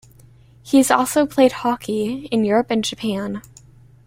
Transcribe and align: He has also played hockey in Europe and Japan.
He 0.63 0.77
has 0.77 0.89
also 0.89 1.27
played 1.27 1.51
hockey 1.51 2.25
in 2.31 2.43
Europe 2.43 2.71
and 2.71 2.83
Japan. 2.83 3.43